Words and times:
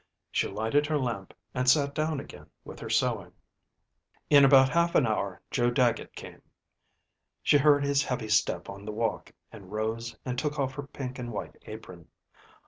She 0.31 0.47
lighted 0.47 0.87
her 0.87 0.97
lamp, 0.97 1.31
and 1.53 1.69
sat 1.69 1.93
down 1.93 2.19
again 2.19 2.47
with 2.65 2.79
her 2.79 2.89
sewing. 2.89 3.33
In 4.31 4.43
about 4.43 4.69
half 4.69 4.95
an 4.95 5.05
hour 5.05 5.43
Joe 5.51 5.69
Dagget 5.69 6.15
came. 6.15 6.41
She 7.43 7.59
heard 7.59 7.83
his 7.83 8.01
heavy 8.03 8.29
step 8.29 8.67
on 8.67 8.83
the 8.83 8.91
walk, 8.91 9.31
and 9.51 9.71
rose 9.71 10.17
and 10.25 10.39
took 10.39 10.57
off 10.57 10.73
her 10.73 10.87
pink 10.87 11.19
and 11.19 11.31
white 11.31 11.55
apron. 11.67 12.07